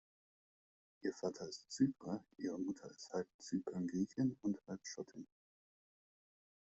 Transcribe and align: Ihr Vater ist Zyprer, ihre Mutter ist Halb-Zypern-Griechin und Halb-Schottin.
Ihr 1.01 1.13
Vater 1.13 1.47
ist 1.47 1.71
Zyprer, 1.71 2.25
ihre 2.37 2.57
Mutter 2.57 2.89
ist 2.89 3.13
Halb-Zypern-Griechin 3.13 4.35
und 4.41 4.57
Halb-Schottin. 4.65 5.27